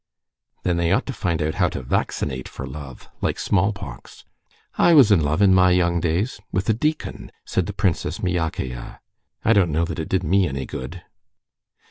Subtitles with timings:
[0.63, 4.25] "Then they ought to find out how to vaccinate for love, like smallpox."
[4.75, 8.97] "I was in love in my young days with a deacon," said the Princess Myakaya.
[9.45, 11.03] "I don't know that it did me any good."